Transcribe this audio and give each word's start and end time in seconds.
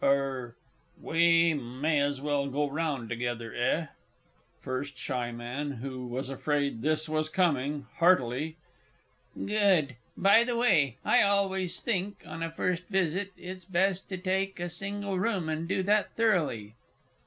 _)Er 0.03 0.55
we 0.99 1.53
may 1.53 1.99
as 1.99 2.19
well 2.21 2.47
go 2.49 2.67
round 2.67 3.07
together, 3.07 3.53
eh? 3.53 3.85
FIRST 4.59 4.95
S. 4.95 5.09
M. 5.39 5.73
(who 5.73 6.07
was 6.07 6.27
afraid 6.27 6.81
this 6.81 7.07
was 7.07 7.29
coming 7.29 7.85
heartily). 7.99 8.57
Good! 9.35 9.97
By 10.17 10.43
the 10.43 10.57
way, 10.57 10.97
I 11.05 11.21
always 11.21 11.81
think, 11.81 12.23
on 12.25 12.41
a 12.41 12.49
first 12.49 12.87
visit, 12.87 13.31
it's 13.37 13.63
best 13.65 14.09
to 14.09 14.17
take 14.17 14.59
a 14.59 14.69
single 14.69 15.19
room, 15.19 15.47
and 15.49 15.67
do 15.67 15.83
that 15.83 16.13
thoroughly. 16.15 16.73